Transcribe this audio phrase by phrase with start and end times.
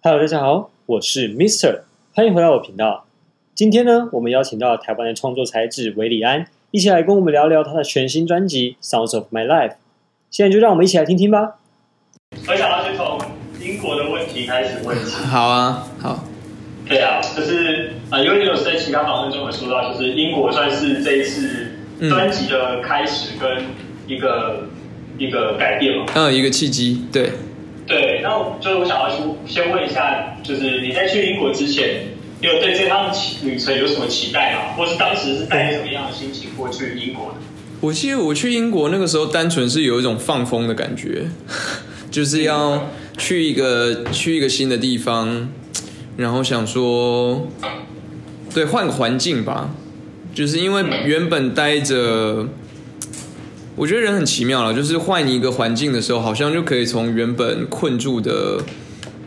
[0.00, 1.80] Hello，大家好，我是 Mister，
[2.14, 3.04] 欢迎回到我频道。
[3.52, 9.70] 今天呢，我们邀请到台湾的创作才子韦礼安，一起来跟我们聊聊他的全新专辑《Sounds of My Life》。
[10.30, 11.56] 现在就让我们一起来听听吧。
[12.46, 13.18] 我想要先从
[13.60, 15.16] 英国的问题开始问起。
[15.24, 16.24] 好啊，好。
[16.86, 21.72] 对啊，就是啊，因为你有在其他访问中有说到，就是英国算是这一次
[22.08, 23.64] 专辑的开始跟
[24.06, 24.68] 一个
[25.18, 26.06] 一个改变嘛。
[26.14, 27.32] 嗯，一个契机，对。
[27.88, 28.28] 对，那
[28.60, 32.02] 就是我想要先先问一下，就是你在去英国之前，
[32.42, 33.10] 有对这趟
[33.42, 34.74] 旅程有什么期待吗？
[34.76, 37.38] 或是当时是带什么样的心情过去英国的？
[37.80, 41.30] 我记得我去英国那个时候，单纯是有一种放风的感觉，
[42.10, 45.48] 就是要去一个去一个新的地方，
[46.18, 47.48] 然后想说，
[48.52, 49.70] 对，换个环境吧，
[50.34, 52.48] 就是因为原本待着。
[53.78, 58.58] 我觉得人很奇妙了，就是换一个环境的时候，好像就可以从原本困住的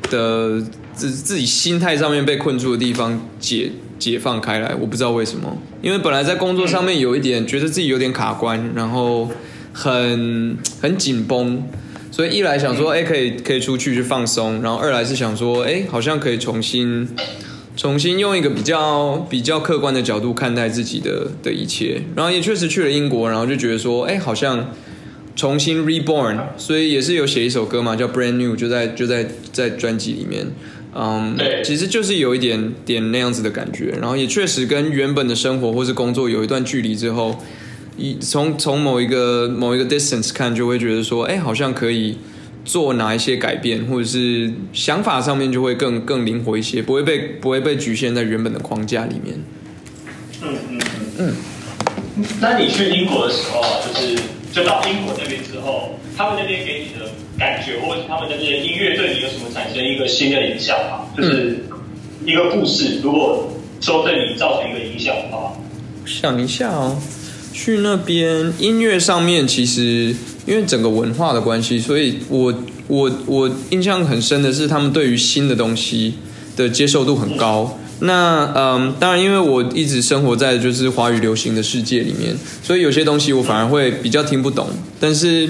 [0.09, 0.61] 的
[0.93, 4.75] 自自己心态上面被困住的地方解解放开来。
[4.79, 9.31] 我不知道为什么，因为本来在工作上面有一点觉得自己有点卡关，然后
[9.71, 11.63] 很很紧绷，
[12.11, 17.07] 所以一来想说，哎，可以可以出去去放松，然后二来是想说，哎，好像可以重新。
[17.75, 24.69] 重新用一个比较比较客观的角度看待自己的的一切，然后也确实去了英国，然后就觉得说，哎，好像
[25.35, 30.47] 重新 reborn，所以也是有写一首歌嘛，叫 Brand New，就在就在在专辑里面，
[30.93, 37.39] 嗯，其实就是有一点点那样子的感觉，然后也确实跟原本的生活或是工作有一段距离之后，
[37.97, 42.17] 一从从某一个某一个 distance 看，就会觉得说，哎，好像可以。
[42.63, 49.39] 做哪一些改变，或者是想法上面就会更更灵活一些，不会被不会被局限在原本的框架里面。
[50.43, 51.35] 嗯嗯嗯
[52.17, 52.25] 嗯。
[52.39, 54.15] 那你去英国的时候，就是
[54.53, 61.07] 就到英国那边之后，他们那边给你的感觉，或者他们那边音乐对你有什么产生一个新的影响吗？
[61.17, 61.65] 就是
[62.25, 65.53] 一个故事，如果说对你造成一个影响的话，
[66.05, 67.01] 想一下哦，
[67.51, 70.15] 去那边音乐上面其实。
[70.45, 72.53] 因为整个文化的关系，所以我
[72.87, 76.15] 我我印象很深的是，他们对于新的东西
[76.55, 77.77] 的接受度很高。
[77.99, 84.67] 那嗯，当然，因为我一直生活在就是华语流行的世界里面，所以有些东西我反而会比较听不懂。
[84.99, 85.47] 但是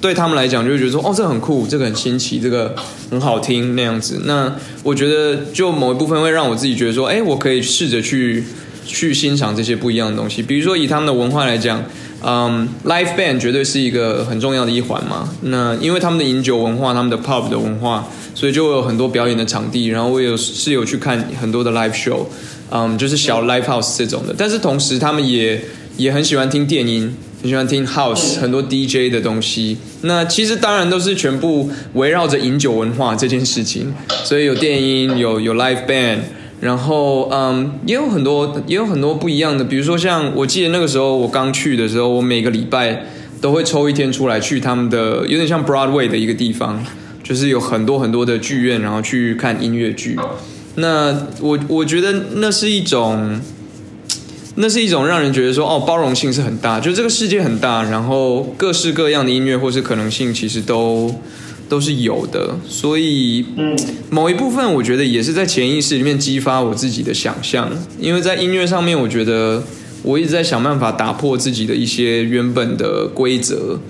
[0.00, 2.74] 对他们来讲，就会觉得说，哦，这很酷，这个很新奇，这个
[3.10, 4.22] 很好听那样子。
[4.24, 4.50] 那
[4.82, 8.42] 我觉得，就某一部分会让我自己觉得说，哎，我可以试着去
[8.86, 10.42] 去欣赏这些不一样的东西。
[10.42, 11.84] 比如说，以他们的文化来讲。
[12.24, 15.28] 嗯，live band 绝对是一个很重要的一环嘛。
[15.42, 19.86] 那因为他们的饮酒文化，他们的 pub 的文化，所以就有很多表演的场地。
[19.88, 22.26] 然后我有是有去看很多的 live show，
[22.70, 24.34] 嗯，就是小 live house 这种的。
[24.36, 25.60] 但是同时，他们也
[25.96, 29.76] 也很喜欢听电音，很喜欢听 house，很多 DJ 的东西。
[30.02, 33.92] 那其实当然都是全部围绕着饮酒文化这件事情。
[34.24, 36.18] 所以有电音，有有 live band。
[36.62, 39.64] 然后，嗯，也有很多，也有很多不一样的。
[39.64, 43.04] 比如说，像我记得那个时候我刚去的时候，我每个礼拜
[43.40, 46.80] 都会抽一天出来去他们的有点像 Broadway 的一个地方，
[47.20, 50.16] 就是有很多很多的剧院，然后去看音乐剧。
[50.76, 53.40] 那我我觉得那是一种，
[54.54, 61.12] 那是一种让人觉得说，哦，包容性是很大，就这个世界很大，然后各式各样的音乐或是可能性其实都。
[61.72, 63.42] 都是有的，所以
[64.10, 69.62] 某一部分我觉得也是在潜意识里面激发我自己的想象，因为在音乐上面，我觉得
[70.02, 73.80] 我一直在想办法打破自己的一些原本的规则，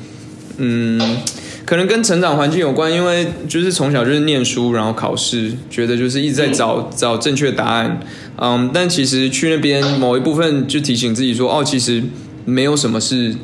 [0.59, 1.17] 嗯，
[1.65, 7.99] 可能跟成长环境有关，因为就是从小就是念书，然后考试，觉得就是一直在找找正确答案，
[8.37, 12.01] 嗯，但其实去那边某一部分就提醒自己说，哦，其实
[12.45, 13.35] 没有什么是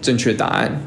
[0.00, 0.84] 正确答案。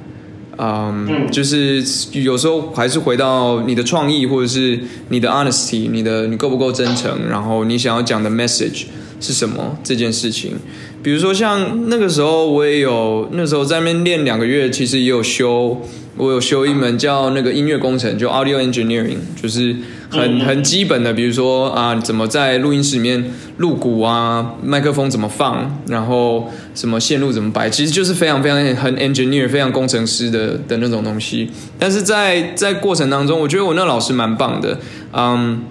[0.58, 4.80] 嗯，就是有时候还是回到你的创意，或者是
[5.10, 8.84] 你的 honesty，你的你够不够真诚，然后你想要讲的 message
[9.20, 10.54] 是什么这件事情。
[11.02, 15.82] 比如说像那个时候，我也有那时候在那边练两个月，其实也有修，
[16.18, 19.76] 我有修一门叫那个音乐工程，就 audio engineering，就是。
[20.14, 31.50] 很很基本的，比如说啊，怎么在录音室里面录鼓啊，麦克风怎么放，然后什么线路怎么摆，其实就是非常非常很 engineer，非常工程师的的那种东西。
[31.80, 34.78] 但是在在过程当中，我觉得我那老师蛮棒的，
[35.14, 35.62] 嗯，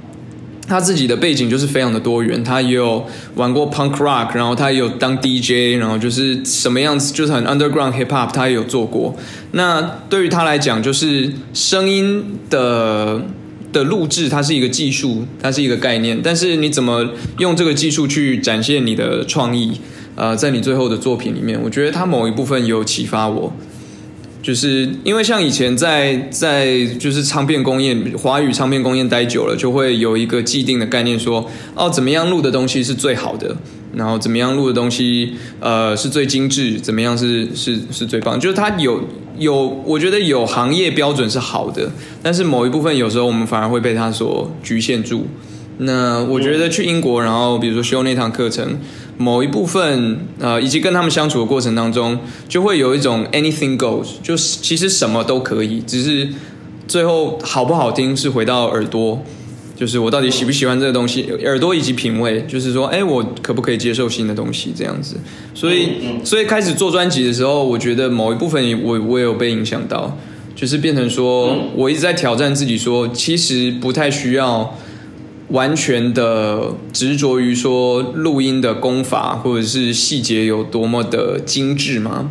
[0.71, 9.15] 他自己的背景就是非常的多元，他也有玩过 punk rock，然后他也有当 DJ，然后就是什么样子，就是很 underground hip hop，他也有做过。
[9.53, 13.21] 那对于他来讲，就是声音的。
[13.73, 17.09] 的录制，它是一个技术，它是一个概念，但是你怎么
[17.39, 19.81] 用这个技术去展现你的创意？
[20.17, 23.53] 呃，在你最后的作品里面，我觉得他某一部分有启发我，
[24.51, 33.57] 就是因为像以前在在就是唱片工业华语唱片工业待久了，就会有一个既定的概念说，哦，怎么样录的东西是最好的，
[33.95, 39.01] 然后怎么样录的东西呃是最精致，怎么样是是是最棒，就是它有
[39.39, 41.89] 有我觉得有行业标准是好的，
[42.21, 45.29] 但是某一部分有时候我们反而会被它所局限住。
[45.83, 48.79] 那我觉得去英国，然后比如说修那堂课程，
[49.21, 52.19] 某一部分呃，以及跟他们相处的过程当中，
[52.49, 56.27] 就会有一种 anything goes，就是其实什么都可以，只是
[56.89, 59.23] 最后好不好听是回到耳朵，
[59.77, 65.17] 就是我到底喜不喜欢这个东西，耳朵以及品味，就是说，哎，我可不可以接受新的东西这样子？
[65.55, 70.17] 所以，所以开始做专辑的时候，我觉得某一部分我我也有被影响到，
[70.57, 74.75] 就是变成说我一直在挑战自己，说其实不太需要。
[75.51, 82.31] 完全的执着于说录音的功法或者是细节有多么的精致吗？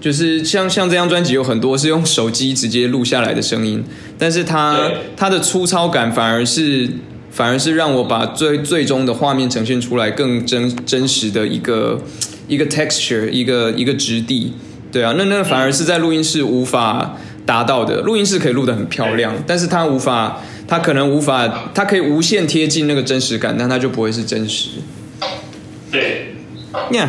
[0.00, 3.82] 就是像像这张专辑有很多是用手机直接录下来的声音，
[4.16, 6.88] 但是它它的粗糙感反而是
[7.32, 12.00] 反而是让我把最最终的画面呈现出来更真真实的一个
[12.46, 14.52] 一个 texture 一个一个质地。
[14.92, 18.02] 对啊，那那反而是在录音室无法达到的。
[18.02, 20.40] 录音室可以录得很漂亮，但是它无法。
[20.68, 24.70] 它可能无法，它可以无限贴近那个真实感，但它就不会是真实。
[25.90, 26.34] 对
[26.90, 27.08] ，Yeah，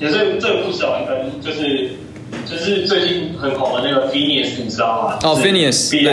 [0.00, 1.90] 也是这个故事啊，跟就是
[2.48, 5.18] 就是最近很红的那个 Phineas，你知道吗？
[5.22, 6.04] 哦，Phineas，对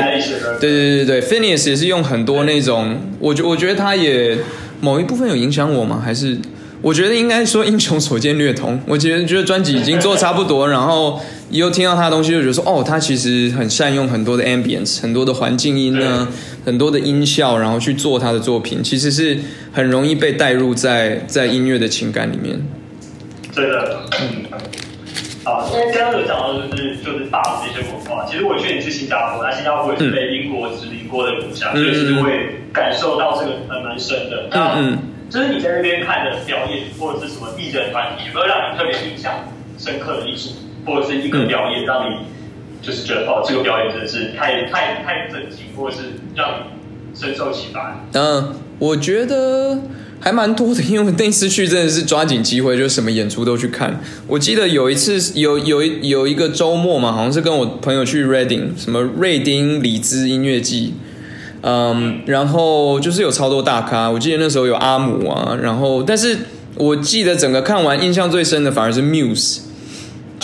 [0.60, 4.38] 对对对对，Phineas 也是用很多那种，我觉我觉得他也
[4.81, 6.01] 某一部分有影响我吗？
[6.04, 6.38] 还是？
[6.81, 8.80] 我觉得应该说英雄所见略同。
[8.86, 11.19] 我觉得觉得专辑已经做差不多，然后
[11.51, 16.27] 又听到他的东西，就觉得说哦，他其实很善用很多的 ambience，很多的环境音呢，
[16.65, 19.38] 很多的音效，然后去做他的作品，其实是
[19.71, 22.59] 很容易被带入在在音乐的情感里面。
[23.53, 24.27] 真的，嗯，
[25.44, 34.47] 好，因为刚刚有讲到就是就是大陆的一些文化，其实我去年去新加坡，那新加坡也是被英国殖民过的国家，所以其实会感受到这个还蛮深的。
[34.51, 34.97] 那嗯。
[35.27, 39.33] 就是你在那边看的表演，或者是什么艺人团体，有没有让你特别印象
[39.75, 40.51] 深刻的一组，
[40.86, 42.26] 或者是一个表演，让你
[42.82, 46.04] 就是觉得哦，这个表演真的是太太太震惊，或者是
[46.36, 48.06] 让你深受启发？
[48.14, 49.82] 嗯，我觉得
[50.20, 54.00] 还蛮多的，因为那次去真的是抓紧机会，就什么演出都去看。
[54.28, 60.94] 我记得有一次有有一有一个周末嘛，好像是跟我朋友去 Reading，什么瑞丁里兹音乐季。
[61.68, 66.38] 嗯，然后就是有超多大咖，我记得那时候有阿姆啊，然后但是
[66.76, 69.62] 我记得整个看完印象最深的反而是 Muse，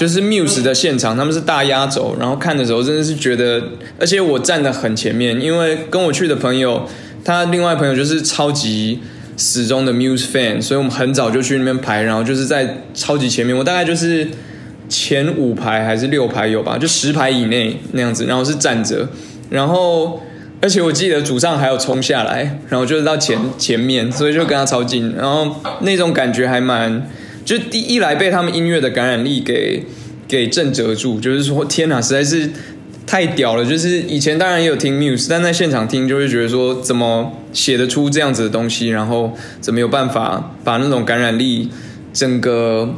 [0.01, 3.61] 就是 Muse 的现场，他们是大压轴，然后看的时候真的是觉得，
[3.99, 6.89] 而且我站的很前面，因为跟我去的朋友，
[7.23, 8.99] 他另外朋友就是超级
[9.37, 14.27] 死忠的 Muse fan，所以我们很早就去那边排，然后就是在超级前面，我大概就是
[14.89, 19.07] 前五排还是六排有吧，就十排以内那样子，然后是站着，
[19.51, 20.19] 然后。
[20.63, 27.09] 而且我记得主唱还有冲下来，然后就是到前前面，所以就跟他超近，然后那种感觉还蛮，
[27.45, 29.83] 就第一来被他们音乐的感染力给
[30.27, 32.49] 给震折住，就是说天哪，实在是
[33.05, 33.65] 太屌了！
[33.65, 41.69] 就是以前当然也有听 Muse，但在现场听就会觉得说，怎么写得出这样子的东西，然后怎么有办法把那种感染力
[42.13, 42.95] 整个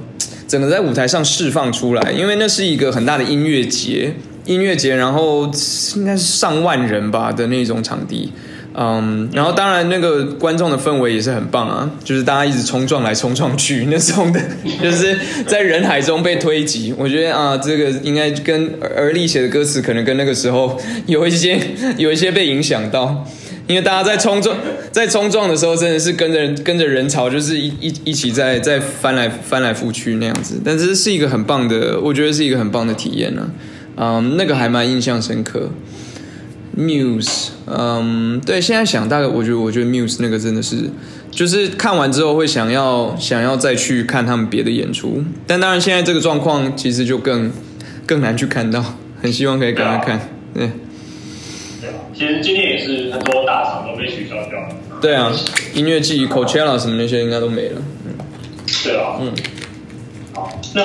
[0.47, 2.11] 整个在舞台上释放出来？
[2.11, 4.13] 因为那是一个很大的音乐节。
[4.45, 5.49] 音乐节，然后
[5.95, 8.29] 应该是上万人吧的那种场地，
[8.75, 14.41] 嗯，然后当然那个观众的氛围也是很棒啊，就是大家一直冲撞来冲撞去 那种的，
[14.81, 15.15] 就是
[15.45, 16.93] 在人海中被推挤。
[16.97, 21.59] 我觉得啊，这个应该跟而立写的歌词可能跟那个时候有一些
[21.97, 23.23] 有一些被影响到，
[23.67, 24.57] 因为大家在冲撞
[24.91, 30.59] 在冲撞的时候，真的是跟着跟着人潮，就是一一一起在在翻来翻来覆去那样子。
[30.65, 33.51] 但是是一个很棒的，我觉得是一个很棒的体验呢。
[33.95, 35.69] 嗯，那个还蛮印象深刻。
[36.77, 40.89] Muse，嗯，对，现在想大概，我觉得，我觉得 Muse 那个真的是，
[41.29, 45.23] 就是看完之后会想要想要再去看他们别的演出。
[45.45, 47.51] 但当然，现在这个状况其实就更
[48.05, 48.95] 更难去看到。
[49.21, 50.29] 很希望可以赶快看。
[50.53, 50.69] 对，
[51.79, 54.75] 对啊，其实今天也是很多大厂都被取消掉了。
[54.99, 55.31] 对啊，
[55.73, 57.81] 音乐季 Coachella 什么那些应该都没了。
[58.05, 58.13] 嗯，
[58.83, 59.31] 对啊，嗯。
[60.33, 60.81] 好那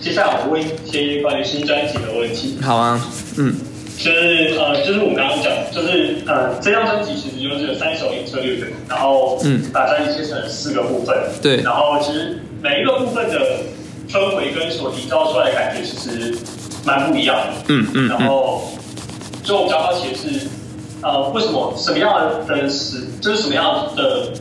[0.00, 2.56] 接下来我问一些关于新专辑的问题。
[2.62, 2.98] 好啊，
[3.36, 3.54] 嗯，
[3.96, 13.60] 就是呃，就是我们刚刚讲，就是呃，这张专辑其实就是有三首音策略的，然后嗯，把专辑切成了四个部分，对，然后其实每一个部分的
[14.08, 16.36] 氛围跟所营造出来的感觉其实
[16.84, 18.70] 蛮不一样的，嗯嗯，然后
[19.42, 20.46] 就我比较好奇的是，
[21.02, 24.32] 呃，为什么什么样的事就是什么样的？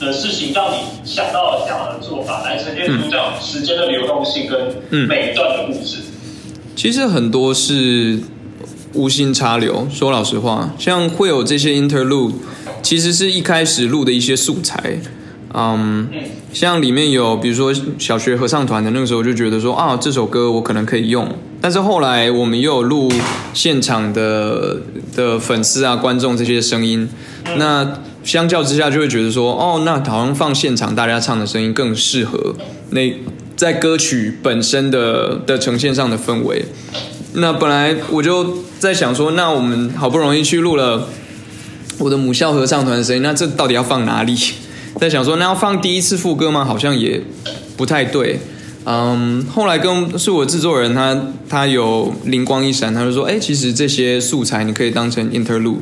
[0.00, 4.58] 的事情让你想到了这样的做法，来呈现出这样时间的流动性跟
[5.06, 5.98] 每一段的故事。
[6.74, 8.18] 其实很多是
[8.94, 9.86] 无心插柳。
[9.90, 12.32] 说老实话，像会有这些 interlude，
[12.82, 15.00] 其实是一开始录的一些素材。
[15.52, 16.08] 嗯，
[16.52, 21.28] 像里面有，比如说小学合唱团的那个时候，就觉得说啊，这首歌我可能可以用。
[21.60, 23.10] 但是后来我们又有录
[23.52, 24.78] 现场的
[25.16, 27.08] 的粉丝啊、观众这些声音，
[27.56, 32.54] 那相较之下就会觉得说，哦，那好像放现场大家唱的声音更适合
[32.90, 33.12] 那
[33.56, 36.64] 在歌曲本身的的呈现上的氛围。
[37.34, 41.08] 那本来我就在想说，那我们好不容易去录了
[41.98, 44.36] 我的母校合唱团的声音，那这到底要放哪里？
[44.98, 46.64] 在想说，那要放第一次副歌吗？
[46.64, 47.22] 好像也
[47.76, 48.40] 不太对。
[48.84, 51.16] 嗯，后来跟是我制作人，他
[51.48, 55.76] 他有灵光一闪，他就说，哎，其实这些素材你可以当成 interlude。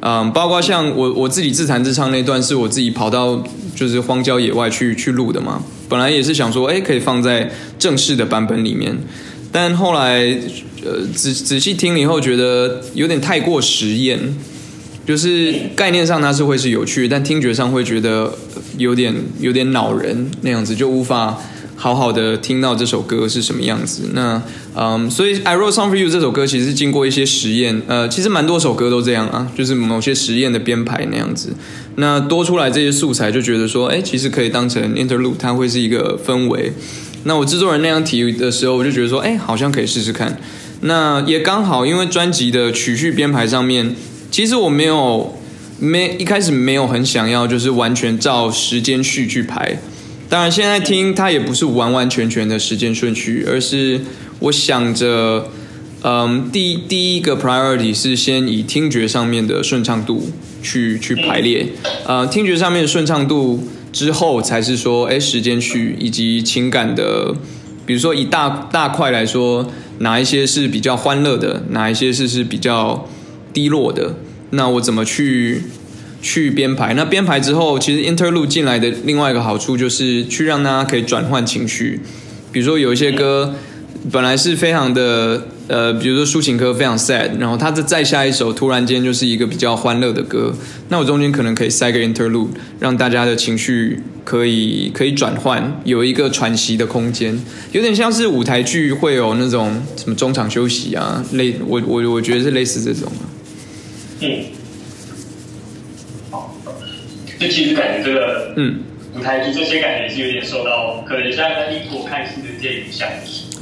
[0.00, 3.42] 嗯，包括像我我自己自弹自唱那段，是我自己跑到
[3.74, 5.62] 就是荒郊野外去去录的嘛。
[5.88, 8.96] 本来也是想说，哎，可以放在正式的版本里面，
[9.52, 10.36] 但后来
[10.84, 14.34] 呃仔仔细听了以后，觉得有点太过实验。
[15.04, 18.32] 就是概念上它是会是有趣，但听觉上会觉得
[18.78, 21.36] 有点有点恼人那样子，就无法
[21.74, 24.10] 好好的听到这首歌是什么样子。
[24.14, 24.40] 那
[24.76, 31.52] 嗯，所以《I Wrote Song for You》这首歌其实是经过一些实验，呃，其实蛮多首歌都这样啊，就是某些实验的编排那样子。
[31.96, 36.72] 那多出来这些素材，就觉得说，哎，其实可以当成 interlude，它会是一个氛围。
[37.24, 40.38] 那我制作人那样提的时候，我就觉得说，哎，好像可以试试看。
[40.80, 43.94] 那也刚好，因为专辑的曲序编排上面。
[44.30, 45.38] 其实我没有
[45.78, 49.78] 没一开始没有很想要，就是完全照时间序去排。
[50.28, 54.00] 当然，现在听它也不是完完全全的时间顺序，而是
[54.38, 55.50] 我想着，
[56.02, 60.30] 嗯，第第一个 priority 是先以听觉上面的顺畅度
[60.62, 61.66] 去去排列。
[62.06, 67.34] 呃，听觉上面的顺畅度之后，才是说，哎，时间序以及情感的，
[67.86, 73.08] 比如说以大大块来说，哪一些是比较欢乐的，哪一些是是比较。
[73.54, 74.14] 低落的，
[74.52, 75.64] 那我怎么去
[76.22, 76.94] 去编排？
[76.94, 82.00] 那编排之后，其实 interlude 进来的另外一个好处就是去让大家可以转换情绪。
[82.50, 83.54] 比如说有一些歌
[84.10, 90.52] 本来是非常的呃，比如说抒情歌非常 sad，然后他的再下一首突然间就是一个比较欢乐的歌，
[90.88, 92.48] 那我中间可能可以塞个 interlude，
[92.80, 97.38] 让大家的情绪可以可以转换，有一个喘息的空间，
[97.70, 103.10] 有点像是舞台剧会有那种什么中场休息啊，类我我我觉得是类似这种。
[104.20, 104.44] 嗯，
[106.30, 106.56] 好，
[107.38, 108.80] 就其实感觉这个嗯
[109.16, 113.08] 舞台剧这些感觉也是有点受到可能像在英国看戏的这些影响。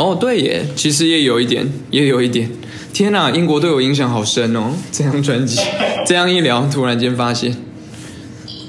[0.00, 2.50] 哦，对耶，其实也有一点，也有一点。
[2.92, 4.72] 天哪，英国对我影响好深哦！
[4.90, 5.60] 这张专辑，
[6.06, 7.54] 这样一聊，突然间发现，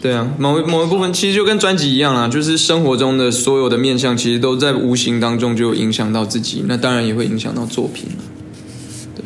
[0.02, 8.10] 对啊，某某一部分其实就跟专辑一样啊，就是生活中的所有的面相，其实都在无形当中就影响到自己，那当然也会影响到作品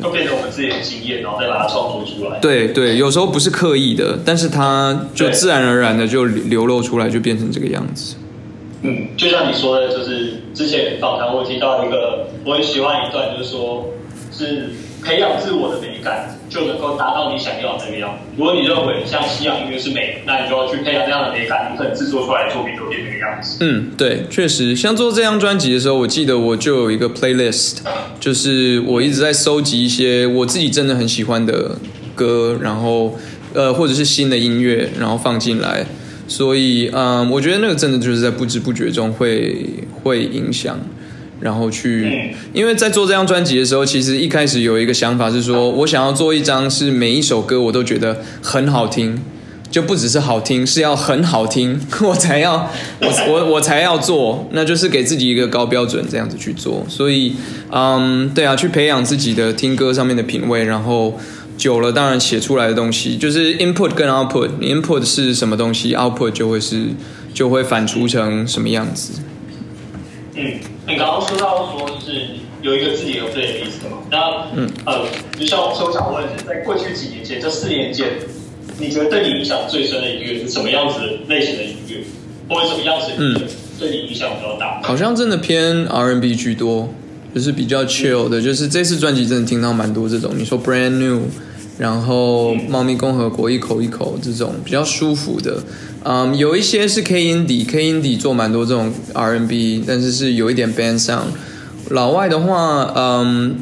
[0.02, 2.38] 就变成我们自己的经验，然后再把它创作出来。
[2.40, 8.14] 对对，有时候不是刻意的，但是它就自然而然的就流露出来，就变成这个样子。
[8.86, 13.90] 嗯，就像你说的，就是之前访谈我提到一个我很喜欢一段，就是说
[14.32, 14.70] 是。
[15.04, 18.24] 培养自我的美感，就能够达到你想要的那个样子。
[18.36, 23.58] 如果你认为像西洋音乐是美，那你就要去培养这样的美感，你可能制作出来的作品就变成那个样子。
[23.60, 27.76] 嗯，对，确实，像做这张专辑的时候，我记得我就有一个 playlist，
[28.18, 31.76] 就是我一直在收集一些我自己真的很喜欢的
[32.16, 33.16] 歌，然后
[33.54, 35.86] 呃，或者是新的音乐，然后放进来。
[36.28, 39.66] 所以，嗯，我觉得那个真的就是在不知不觉中会
[40.02, 40.78] 会影响。
[41.38, 49.20] 然后去，因为在做这张专辑的时候，其实一开始有一个想法是说，我想要做一张是每一首歌我都觉得很好听，
[49.70, 52.70] 就不只是好听，是要很好听， 我才要
[53.02, 56.86] 我我我才要做，那就是给自己一个高标准这样子去做。
[56.88, 57.34] 所以，
[57.70, 61.18] 嗯，对啊，去培养自己的听歌上面的品味，然后
[61.56, 66.86] 久了，当然写出来的东西就是 input 跟 output，你 input 是什么东西，output 就会是
[67.32, 69.20] 就会反刍成什么样子。
[70.34, 72.20] 嗯，你刚刚说到说就是
[72.62, 74.18] 有一个自己的 playlist 嘛，那
[74.54, 75.06] 嗯呃，
[75.38, 78.08] 就像我说想问，在过去几年前，这四年间，
[78.78, 80.98] 你觉得对你影响最深的音乐是什么样子
[81.28, 82.04] 类型的音乐，
[82.48, 83.46] 或者什么样子的音乐
[83.78, 84.80] 对你影响比较大？
[84.82, 86.92] 好像真的偏 R&B 居多，
[87.34, 91.22] 就是比较 chill 的，就是这次专辑真的听到蛮多这种，你说 Brand New，
[91.78, 95.62] 然后猫咪共和国一口一口这种比较舒服的。
[96.04, 101.32] 嗯，有一些是 K Indie，K Indie 做蛮多这种 RNB，但是是有一点 band sound。
[101.90, 103.56] 老外的话，嗯，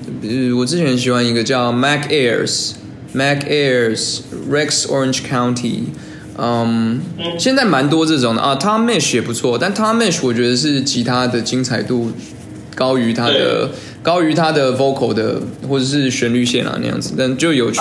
[0.56, 5.80] 我之前喜欢一个叫 Mac Airs，Mac Airs Rex Orange County，
[6.38, 7.00] 嗯，
[7.38, 8.56] 现在蛮多这种的啊。
[8.56, 12.12] Tom Mesh 也不错，但 Tom Mesh 我觉得是吉他的精彩度
[12.74, 13.70] 高于他的
[14.04, 17.80] 高于它的 vocal 的或者是旋律线啊那样子，但就有趣。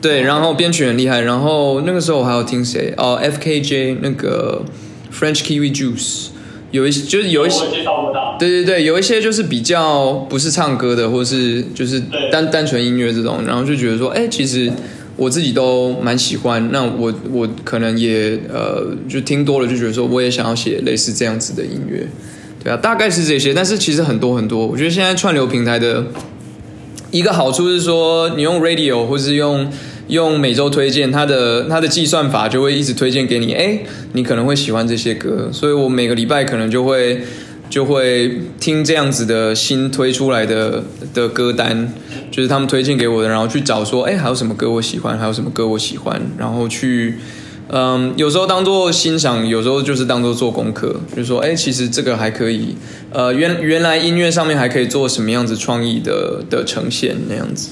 [0.00, 2.92] 对，然后编曲很厉害，然后那个时候我还有听谁？
[2.96, 4.62] 哦，FKJ 那个
[5.16, 6.26] French Kiwi Juice，
[6.72, 7.60] 有一些就是有一些，
[8.38, 14.72] 对对对，有一些就是比较不是唱歌的，或是就是单单纯音乐这种，然后就觉得说，哎，其实
[15.16, 22.08] 我自己都蛮喜欢，那我我可能也呃就听多了，就觉得说我也想要写类似这样子的音乐，
[22.62, 26.06] 对啊，大概是这些，但是其实很多很多，我觉得现在串流平台的
[27.10, 29.68] 一个好处是说，你用 radio 或是用。
[30.08, 33.78] 用每周推荐，它的它的计算法就会一直推荐给你，哎，
[34.12, 37.22] 你可能会喜欢这些歌，所以我每个礼拜可能就会
[37.70, 40.82] 就会听这样子的新推出来的
[41.14, 41.94] 的歌单，
[42.30, 47.14] 就是他们推荐给我的，然后去找说，哎，还有什么歌我喜欢，还有什么歌我喜欢，然后去，
[47.72, 52.76] 嗯，有时候当做欣赏，有时候就是当做做功课，就说，哎，其实这个还可以，
[53.10, 57.70] 呃，原原来音乐上面还可以做什么样子创意的的呈现那样子，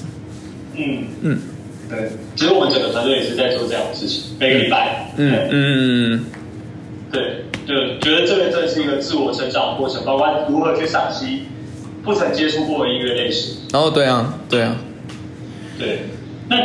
[0.75, 1.39] 嗯嗯。
[1.87, 5.13] 对，其实我们整个团队也是在做这样的事情，每个礼拜。
[5.17, 6.25] 嗯嗯嗯嗯。
[7.11, 11.43] 对，就觉得这个真的是一个自我成长的过程，包括如何去赏析
[12.03, 13.57] 不曾接触过的音乐类型。
[13.73, 14.77] 哦，对啊，对啊。
[15.77, 16.03] 对，
[16.47, 16.55] 那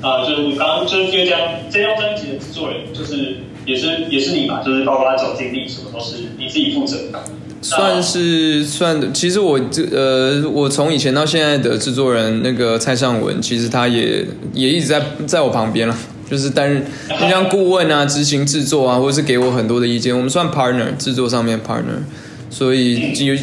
[0.00, 1.38] 啊，就是刚刚就是这张
[1.70, 7.22] 这张专辑的制作人，就是也是也是你嘛，就是包括总经理什么都是你自己负责的。
[7.62, 15.96] 算是算的，其实我这呃，我从以前到现在的制作人那个蔡尚文，其实他也也一直在在我旁边了，
[16.30, 16.84] 就是担任
[17.28, 20.14] 像顾问啊、执行制作啊，或者是给我很多的意见。
[20.14, 22.04] 我们算 partner，制作上面 partner，
[22.50, 23.34] 所以有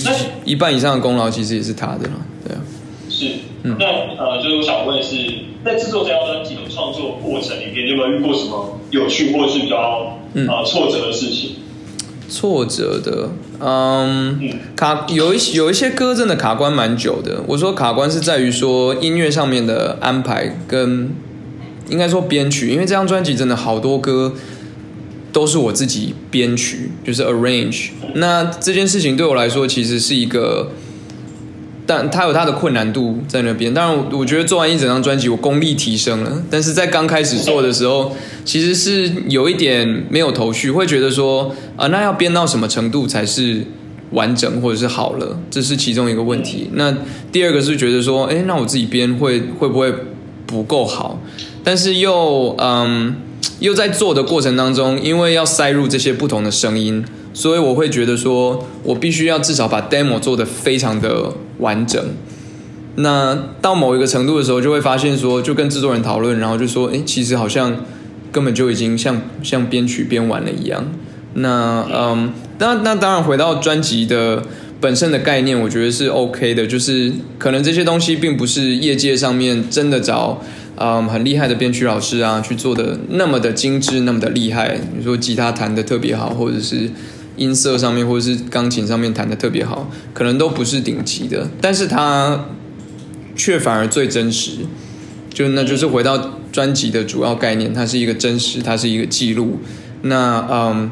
[0.45, 2.12] 一半以上的功劳其实也是他的了，
[2.48, 2.62] 对啊。
[3.10, 3.27] 是，
[3.63, 3.86] 嗯，那
[4.24, 5.17] 呃，就是我想问的是，
[5.65, 6.42] 在制作这张专
[6.74, 11.58] 创作过程里面，有没有遇过什么有趣或是比较呃挫折的事情？
[12.30, 14.39] 挫折的，嗯，
[14.75, 17.44] 卡有一有一些歌真的卡关蛮久的。
[17.48, 21.12] 我说卡关是在于说音乐上面的安排跟
[21.89, 24.34] 应该说编曲，因为这张专辑真的好多歌
[25.32, 27.89] 都是我自己编曲，就是 arrange。
[28.15, 30.71] 那这件事情对我来说其实是一个。
[31.86, 33.74] 但它有它的困难度在那边。
[33.74, 36.41] 当然，我觉得做完一整张专辑，我功力提升了。
[36.50, 38.15] 但是在刚开始做的时候，
[38.46, 43.65] 其实是有一点没有头绪，会觉得说啊，那要编到什么程度才是
[44.12, 45.38] 完整或者是好了？
[45.52, 46.69] 这是其中一个问题。
[46.74, 46.96] 那
[47.32, 49.93] 第二个是觉得说，哎，那我自己编会会不会
[50.46, 51.19] 不够好？
[51.63, 53.15] 但是又嗯，
[53.60, 57.04] 又在做的过程当中，因为要塞入这些不同的声音。
[57.36, 62.04] 所以我会觉得说，我必须要至少把 demo 做的非常的完整。
[62.96, 67.76] 那到某一个程度的时候，就会发现说，就跟制作人讨论，然后就说，哎，其实好像
[68.32, 70.86] 根本就已经像像编曲编完了一样。
[71.34, 74.44] 那嗯，那那当然回到专辑的
[74.80, 80.39] 本身的概念，我觉得是 OK 的，就是可能这些东西并不是业界上面真的找
[80.76, 84.78] 嗯很厉害的编曲老师啊去做的那么的精致，那么的厉害。
[84.96, 86.92] 你说吉他弹的特别好，或者是。
[87.36, 92.46] 音色上面或者是钢琴上面弹的特别好，可能都不是顶级的，但是它
[93.36, 94.52] 却反而最真实。
[95.34, 99.60] 就那就是回到专辑的主要概念，它是一个真实，它是一个记录。
[100.04, 100.91] 那嗯，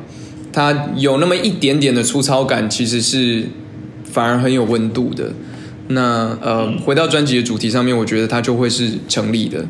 [0.52, 3.46] 它有那么一点点的粗糙感，其实是
[4.04, 5.34] 反而很有温度的。
[5.90, 9.66] 那呃，回到专辑的主题上面，我觉得它就会是成立的。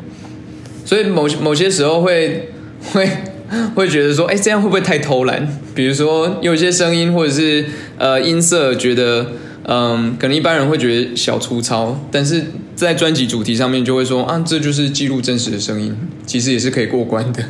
[0.86, 2.50] 所以某某些时候会
[2.92, 3.06] 会。
[3.74, 5.46] 会觉得说，哎，这样会不会太偷懒？
[5.74, 7.64] 比如说，有些声音或者是
[7.98, 9.26] 呃音色，觉得
[9.64, 17.44] 嗯，可能一般人会觉得小粗糙，但是在专辑主题上面就会说啊，这就是记录真实的声音，其实也是可以过关的。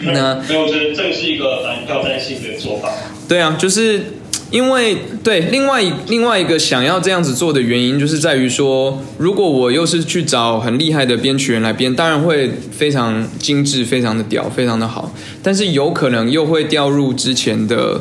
[0.00, 2.90] 那所以，我觉得这是一个蛮挑战性的做法。
[3.28, 4.00] 对啊，就是。
[4.50, 18.00] 因为对另外另外一个想要这样子做的原因，就是在于说，如果我又是去找很厉害的编曲人来编，当然会非常精致、非常的屌、非常的好，但是有可能又会掉入之前的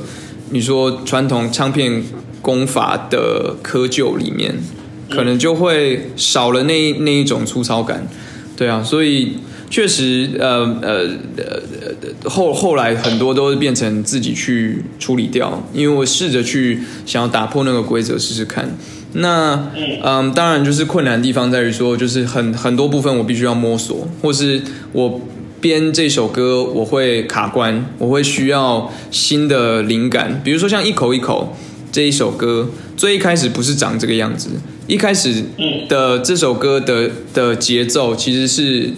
[0.51, 2.03] 你说传统唱片
[2.41, 4.55] 功法的窠臼里面，
[5.09, 8.07] 可能就会少了那那一种粗糙感。
[8.55, 9.37] 对啊，所以。
[9.69, 18.77] 确实，呃呃呃，后后来很多都是变成自己去处理掉，因为我试着去想要打破那个规则试试看。
[19.11, 19.69] 那
[20.03, 24.61] 嗯，当然就是困难的地方在于说，就是很很多部分我必须要摸索，或是
[24.93, 25.19] 我
[25.59, 30.41] 编这首歌我会卡关，我会需要新的灵感。
[30.45, 31.57] 比如说像一口一口
[31.91, 34.49] 这一首歌，最一开始不是长这个样子，
[34.87, 35.43] 一开始
[35.89, 38.93] 的这首歌的的节奏其实是。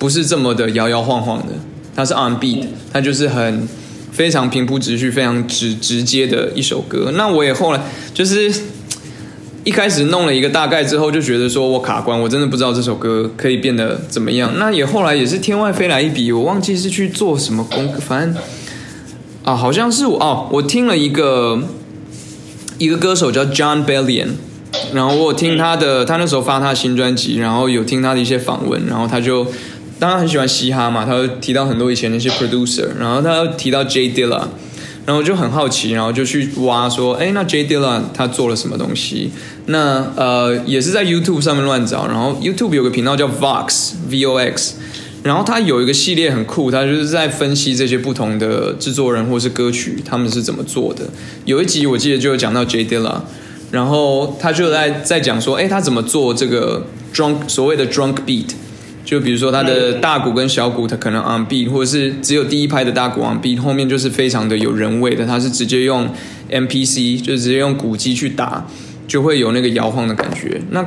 [0.00, 1.52] 不是这么的摇摇晃晃的，
[1.94, 3.68] 它是 on beat，它就是很
[4.10, 7.12] 非常平铺直叙、非常直直接的一首歌。
[7.14, 7.80] 那我也后来
[8.14, 8.52] 就是
[9.62, 14.54] 一开始弄了一个大概之后，就觉得说我卡关，我真的不知道这首歌可以变得怎么样。
[14.58, 18.42] 那也后来也是天外飞来一笔，我忘记是去做什么功课，反正
[19.44, 21.62] 啊，好像是我哦，我听了一个
[22.78, 24.28] 一个歌手叫 John Bellion，
[24.94, 29.46] 然后我有听他的，他那时候发他的新专辑，然后有听他的一些访问，然后他就
[30.00, 34.48] 当然很喜欢嘻哈嘛，他会提到很多以前那些 producer，然后他又提到 J Dilla。
[35.06, 39.32] 然后就很好奇，然后就去挖说，哎，那 J Dilla 他做了什么东西？
[39.66, 44.74] 那呃，也是在 YouTube 上面乱找，然后 YouTube 有个频道叫 Vox V O X，
[45.24, 51.04] 然后他有一个系列很酷，他就是在分析这些不同的制作人或是歌曲他们是怎么做的。
[51.44, 53.22] 有一集我记得就有讲到 J Dilla，
[53.72, 58.50] 然后他就在在讲说，哎，他怎么做这个 drunk 所谓的 drunk beat。
[59.10, 66.08] 就比如说它的大鼓跟小鼓，它可能 on beat，或者是只有第一拍的大鼓 on beat，后面就是非常的有人味的，它是直接用
[66.48, 68.64] MPC，就直接用鼓机去打，
[69.08, 70.62] 就会有那个摇晃的感觉。
[70.70, 70.86] 那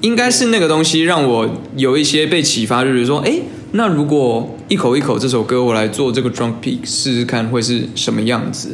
[0.00, 3.38] 应该是那个东西让我有一些被启发，就是说，哎，
[3.70, 8.70] 那如果一口一口这首歌我来做这个 drum pick 试试看会是什么样子？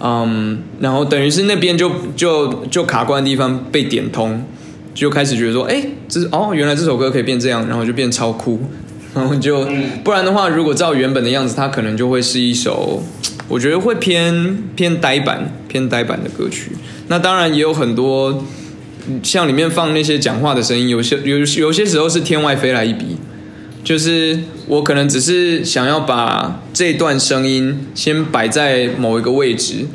[0.00, 4.42] 嗯，然后等于是那边就就就卡关的地方被点通。
[4.94, 8.60] 就开始觉得说，哎，这哦，原来这首歌可以变这样，然后就变超酷，
[9.14, 9.66] 然后就
[10.02, 13.02] 不然的话，如果照原本的样子，它可能就会是一首，
[13.48, 16.72] 我觉得会偏偏呆板、偏呆板的歌曲。
[17.08, 18.44] 那当然也有很多，
[19.22, 23.16] 像里面放那些讲话的声音，有些有有些时候是天外飞来一笔，
[23.82, 29.86] 就是我可能只是想要把这段声音先摆在某一个位置。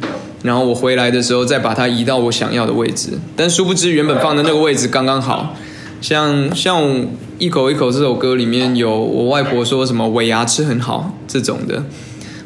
[0.45, 5.55] 然后我回来的时候再把它移到我想要的位置，但殊不知原本放的那个位置刚刚好。
[6.01, 7.07] 像像
[7.39, 11.83] 一口一口这首歌里面有我外婆说什么尾牙吃很好这种的，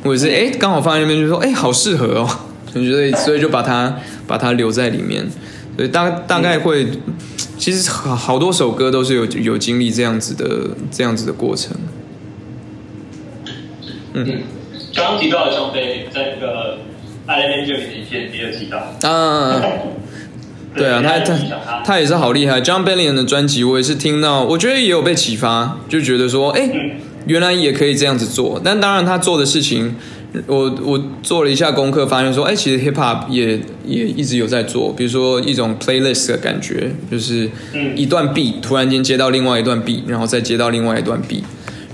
[0.01, 2.29] 或者是哎刚好放在那边就说哎好适合哦，
[2.73, 5.27] 我觉得所以就把它把它留在里面。
[5.75, 6.87] 所以大大概会，
[7.57, 11.75] 其实好好多首歌都是有有经历这样子的这样子的过程。
[14.13, 14.25] 嗯，
[14.95, 16.77] 刚刚提到的张飞在那个。
[17.29, 19.61] 他那边就影片也有提到，嗯，
[20.75, 22.59] 对啊，他他他也是好厉害。
[22.59, 26.67] John Bellion 的专辑我也是听到，我觉得也有被启发，就觉得说，哎，
[27.27, 28.59] 原来也可以这样子做。
[28.63, 29.95] 但当然他做的事情，
[30.47, 37.47] 我我做了一下功课，发现说，哎，其实 Hip Hop 也也一直有在做，比如说一种 Playlist 的感觉，就是
[37.95, 41.43] 一段 B 突然间接到另外一段 B，然后再接到另外一段 B。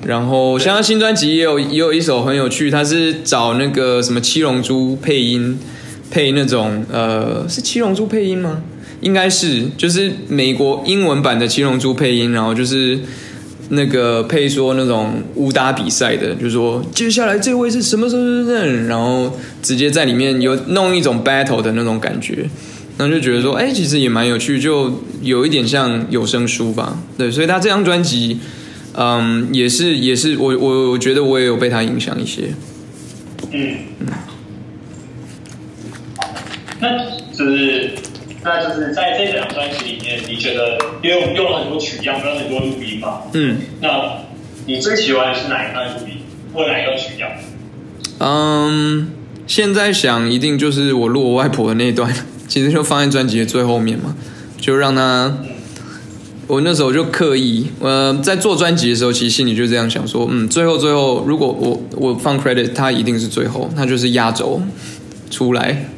[0.05, 5.57] 然后，像他新专辑也有也有一首很有趣，他是找那个什么七龙珠配音，
[6.11, 8.61] 配那种呃是七龙珠配音吗？
[9.01, 12.99] 应该是，就是美国英文版的七龙珠配音，然后就是
[13.69, 22.47] 那个配说那种武打比赛的，就是说接下来这位是什么什么什么，然后直接在里面有弄一种 battle 的那种感觉，
[22.97, 28.37] 然后就觉得说，哎，其实也蛮有趣，就有一点像有声书吧，对，所以他这张专辑。
[28.97, 32.53] 嗯，也是，也是，我我我觉得我也有被他影响一些。
[33.51, 34.07] 嗯嗯。
[36.79, 37.91] 那就是，
[38.41, 43.23] 那就是在这两张专辑里面，你觉得因为我们用了很多曲样，用了很多录音嘛？
[43.33, 43.57] 嗯。
[43.81, 44.23] 那
[44.65, 46.19] 你最喜欢的是哪一段录音，
[46.53, 47.29] 或哪一段曲样？
[48.19, 49.09] 嗯，
[49.45, 52.13] 现在想一定就是我录我外婆的那一段，
[52.47, 54.15] 其实就放在专辑的最后面嘛，
[54.57, 55.37] 就让他。
[56.47, 64.61] 我那时候就刻意，呃，在做专辑的时候，其实心里就这样想说，嗯，最后最后，如果我我放 credit，它一定是最后，它就是压轴
[65.31, 65.89] 出来，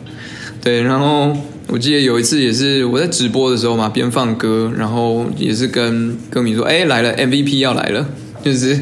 [0.63, 0.81] 对。
[0.83, 1.35] 然后
[1.67, 8.07] 我记得有一次也是我在直播的时候嘛，边放歌，然后也是跟歌迷说，哎，来了 MVP 要来了，
[8.41, 8.79] 就是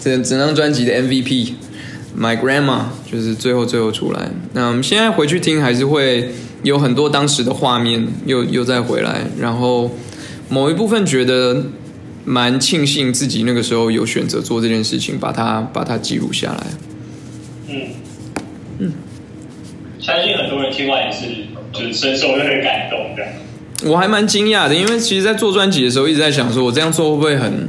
[0.00, 4.32] 整整张专辑的 MVP，My Grandma，就是最后最后出来。
[4.52, 6.30] 那我们现在回去听，还是会
[6.64, 9.92] 有很多当时的画面又又再回来，然后。
[10.48, 11.64] 某一部分觉得
[12.24, 16.66] 蛮庆幸自己那个时候有选择做这件事情，把它把它记录下来。
[17.68, 17.74] 嗯
[18.78, 18.92] 嗯，
[19.98, 21.26] 相信很多人听完也是
[21.72, 23.90] 就是深受那个感动的。
[23.90, 27.68] 我还蛮惊讶的，因为其实，在做专辑的时候，一直在想说，我这样做会不会很，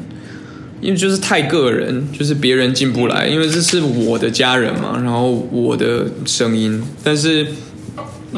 [0.82, 7.48] 因为就是太个人，就是别人进不来，因为这是我的家人嘛，然后我的声音，但是。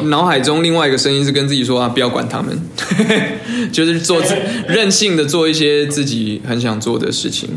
[0.09, 2.57] 脑海中另外一个声音是跟自己说啊，不要管他们，
[3.73, 4.21] 就是做
[4.67, 7.49] 任性的做一些自己很想做的事情。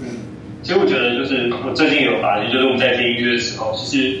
[0.00, 0.06] 嗯，
[0.62, 4.20] 其实我觉得就是我最近有发现，就是我们在听音乐的时候，其实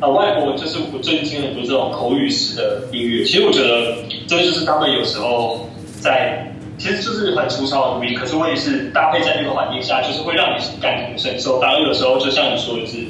[0.00, 11.58] 啊，外国就是我最近听很多这种口语式的音乐，其实我觉得这就是他们有时候在，其实就是很粗糙的录音，可是问题是搭配在那个环境下，就是会让你感同身受。
[11.60, 13.07] 当然有时候就像你说的是。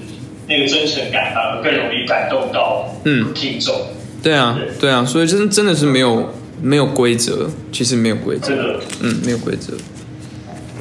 [0.49, 3.75] 那个真诚感反而更容易感动到嗯听众。
[4.23, 8.81] 对啊，对啊，所以真真的是没有没有规则，其实没有规则，真的。
[9.01, 9.75] 嗯，没有规则。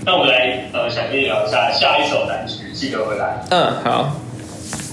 [0.05, 3.43] 那我们来呃，想跟你聊一下下一首单曲《记得回来》。
[3.51, 4.19] 嗯，好，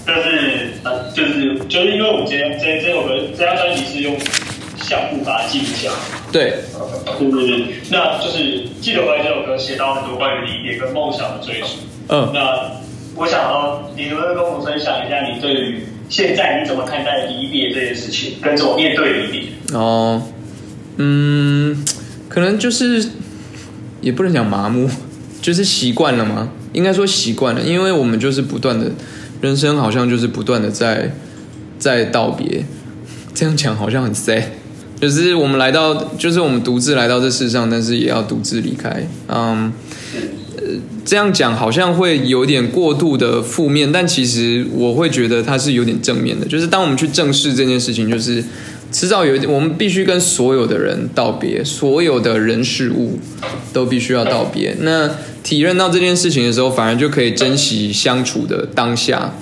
[0.04, 4.14] 但是呃，就是就是因为我们今天这这首歌这张专辑是用
[4.82, 5.96] 相簿把它记录下来，
[6.30, 6.58] 对，
[7.18, 8.38] 就是那就是
[8.82, 11.68] 《记得回来》这首歌写到很多关于离别跟梦想的追逐。
[12.08, 12.70] 嗯，那
[13.14, 19.76] 我想要你能不能跟我分享一下你对于现在你怎么看待离别这件事情，跟着我面对离别？
[19.76, 20.22] 哦，
[20.96, 21.84] 嗯，
[22.28, 23.08] 可能就是
[24.00, 24.88] 也不能讲麻木，
[25.40, 26.50] 就是习惯了吗？
[26.72, 28.90] 应该说习惯了，因为我们就是不断的，
[29.40, 31.14] 人生好像就是不断的在
[31.78, 32.64] 在道别。
[33.32, 34.42] 这样讲好像很 sad，
[35.00, 39.06] 就是我们来到，就是我们独自来到这世上，但是也要独自离开。
[39.28, 39.72] 嗯，
[41.04, 46.46] 这样讲好像会有点过度的负面，但其实我会觉得它是有点正面的。
[46.46, 48.42] 就是当我们去正视这件事情，就是
[48.92, 53.18] 迟早有一天，我们必须跟所有的人道别，所有的人事物
[53.72, 54.76] 都必须要道别。
[54.80, 55.10] 那
[55.42, 59.34] 体认到这件事情的时候，反而就可以珍惜相处的当下，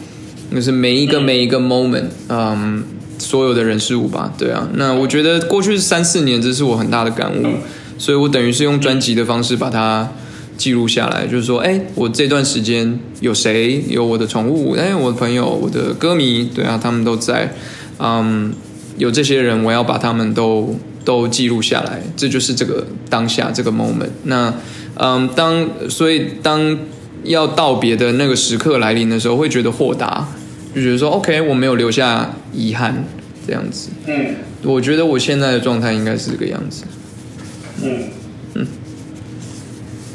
[0.55, 2.83] 就是每一个每一个 moment，嗯。
[3.19, 4.69] 所有的人事物吧，对啊。
[4.75, 7.47] 那我觉得过去三四年，这是我很大的感悟，
[7.97, 10.11] 所以我等于是用专辑的方式把它
[10.63, 17.53] 记录下来，就是说，哎，我这段时间有谁，有我的宠物，哎，我的朋友，我的歌迷，对啊，他们都在，
[17.99, 18.55] 嗯，
[18.97, 24.11] 有这些人，我要把他们都都记录下来，这就是这个当下这个 moment。
[24.23, 24.55] 那，
[24.95, 26.79] 嗯，当所以当
[27.25, 30.29] 要道别的那个时刻来临的时候，会觉得豁达。
[30.73, 33.05] 就觉得说，OK，我没有留下遗憾，
[33.47, 33.91] 这样子。
[34.07, 36.85] 嗯，我觉得我现在的状态应该是这个样子。
[37.83, 38.05] 嗯
[38.55, 38.67] 嗯，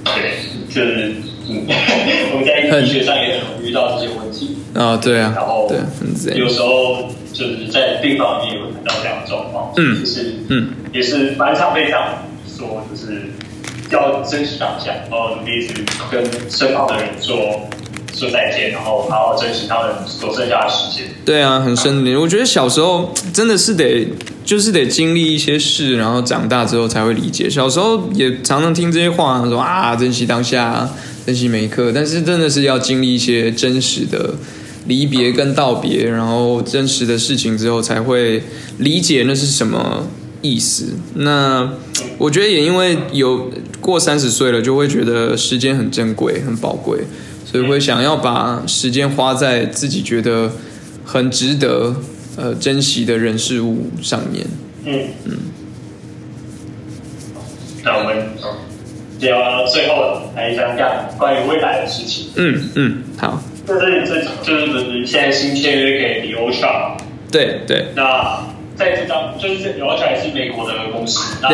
[0.04, 0.37] 对，
[0.78, 1.16] 就是
[1.50, 1.66] 嗯，
[2.34, 4.58] 我们在医学上也很遇到这些问题。
[4.74, 9.74] 啊，对啊，然后对，有时候就是在病房里面也会看到这样的状况。
[9.78, 13.24] 嗯，就是嗯，也是蛮常被这样说，就是
[13.92, 17.68] 要珍惜当下，然后努力去跟身旁的人说。
[18.14, 21.06] 说再见，然后好好珍惜他们所剩下的时间。
[21.24, 22.20] 对啊，很深的。
[22.20, 24.08] 我觉得小时候真的是得，
[24.48, 27.50] 就是得经历一些事，然后长大之后才会理解。
[27.50, 30.90] 小时候也常常听这些话，说啊，珍惜当下，
[31.26, 31.92] 珍惜每一刻。
[31.94, 34.36] 但是真的是要经历一些真实的
[34.86, 38.42] 离别跟道别，然后真实的事情之后，才会
[38.78, 40.08] 理解那是什么
[40.42, 40.94] 意思。
[41.16, 41.70] 那
[42.18, 47.00] 我觉得也因为有过三十岁了，就会觉得时间很珍贵，很宝贵。
[47.44, 50.54] 所以会想要把时间花在自己觉得
[51.04, 51.98] 很值得
[52.38, 54.46] 呃珍惜的人事物上面。
[54.86, 55.38] 嗯嗯。
[57.84, 58.16] 那我们
[59.20, 62.30] 聊最后来讲讲关于未来的事情。
[62.36, 63.42] 嗯嗯，好。
[63.68, 66.98] 就是这就是现在新签约给 The Ultra。
[67.30, 67.88] 对对。
[67.96, 68.46] 那
[68.76, 71.38] 在这张就是 The Ultra 是美国的公司。
[71.42, 71.50] 那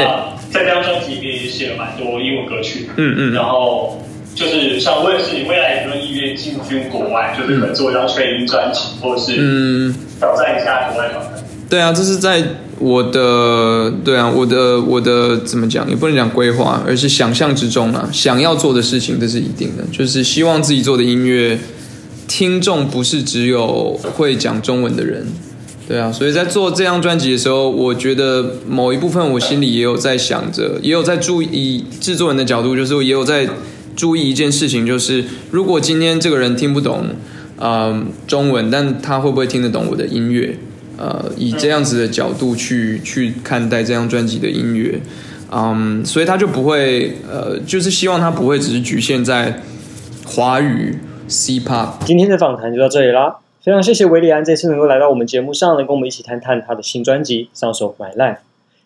[0.52, 2.90] 在这张专辑里面也写了蛮多英文歌曲。
[2.98, 3.34] 嗯嗯。
[3.34, 4.00] 然后。
[4.36, 7.36] 就是像我也是，你未来有没有意愿进军国外？
[7.38, 11.32] 就是可能做一张全英专辑，或者是嗯挑战一下国外挑战。
[11.70, 12.44] 对啊，这是在
[12.80, 15.88] 我的对啊，我的我的怎么讲？
[15.90, 19.84] 也不能讲规划，而是想象之中啊，想要做的事情，这是一定的。
[19.92, 21.60] 就是希望自己做的音乐，
[22.28, 25.28] 听众不是只有会讲中文的人。
[25.88, 33.48] 对啊，所以在做这张专辑的时候，我觉得某一部分我心里也有在想着，也有在注意制作人的角度，就是也有在。
[33.96, 37.08] 注意一件事情，就是如果今天这个人听不懂，
[37.58, 40.58] 呃，中文，但他会不会听得懂我的音乐？
[40.96, 45.00] 呃，以这样子的角度去去看待这张专辑的音乐，
[45.52, 49.60] 嗯，所以他就不会，呃，就是希望他不会只是局限在
[50.26, 51.94] 华语 C pop。
[52.06, 58.36] 今天的访谈就到这里啦，非常谢谢维里安这次能够来到我们节目上，能跟我们一起谈谈他的新专辑《上手买 Life》，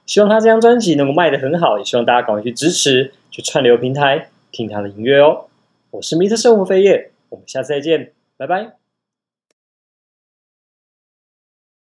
[0.06, 4.30] 希望他这张专辑能够卖得很好，也希望大家赶快去支持，去串流平台。
[4.52, 5.48] 听他的音乐哦，
[5.92, 8.78] 我是米特生活飞叶，我们下次再见，拜拜。